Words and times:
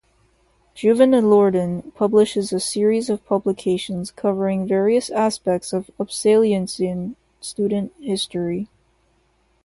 Juvenalorden 0.75 1.93
publishes 1.93 2.51
a 2.51 2.59
series 2.59 3.07
of 3.07 3.23
publications 3.23 4.09
covering 4.09 4.65
various 4.67 5.11
aspects 5.11 5.73
of 5.73 5.91
Upsaliensian 5.99 7.15
student 7.39 7.93
history. 7.99 8.67